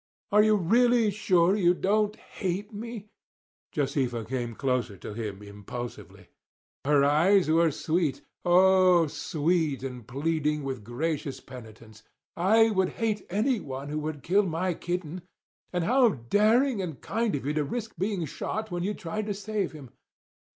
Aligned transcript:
"Are 0.31 0.41
you 0.41 0.55
really 0.55 1.11
sure 1.11 1.55
you 1.55 1.75
don't 1.75 2.15
hate 2.15 2.73
me?" 2.73 3.09
Josefa 3.71 4.25
came 4.25 4.55
closer 4.55 4.97
to 4.97 5.13
him 5.13 5.43
impulsively. 5.43 6.27
Her 6.83 7.03
eyes 7.05 7.51
were 7.51 7.69
sweet—oh, 7.69 9.05
sweet 9.05 9.83
and 9.83 10.07
pleading 10.07 10.63
with 10.63 10.83
gracious 10.83 11.39
penitence. 11.39 12.01
"I 12.35 12.71
would 12.71 12.89
hate 12.97 13.27
anyone 13.29 13.89
who 13.89 13.99
would 13.99 14.23
kill 14.23 14.41
my 14.41 14.73
kitten. 14.73 15.21
And 15.71 15.83
how 15.83 16.09
daring 16.09 16.81
and 16.81 16.99
kind 16.99 17.35
of 17.35 17.45
you 17.45 17.53
to 17.53 17.63
risk 17.63 17.93
being 17.95 18.25
shot 18.25 18.71
when 18.71 18.81
you 18.81 18.95
tried 18.95 19.27
to 19.27 19.35
save 19.35 19.71
him! 19.73 19.91